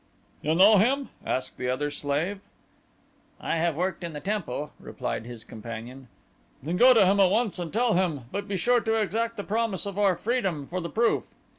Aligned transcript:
"You 0.41 0.55
know 0.55 0.79
him?" 0.79 1.09
asked 1.23 1.59
the 1.59 1.69
other 1.69 1.91
slave. 1.91 2.39
"I 3.39 3.57
have 3.57 3.75
worked 3.75 4.03
in 4.03 4.13
the 4.13 4.19
temple," 4.19 4.71
replied 4.79 5.27
his 5.27 5.43
companion. 5.43 6.07
"Then 6.63 6.77
go 6.77 6.95
to 6.95 7.05
him 7.05 7.19
at 7.19 7.29
once 7.29 7.59
and 7.59 7.71
tell 7.71 7.93
him, 7.93 8.21
but 8.31 8.47
be 8.47 8.57
sure 8.57 8.79
to 8.81 8.95
exact 8.95 9.37
the 9.37 9.43
promise 9.43 9.85
of 9.85 9.99
our 9.99 10.15
freedom 10.15 10.65
for 10.65 10.81
the 10.81 10.89
proof." 10.89 11.35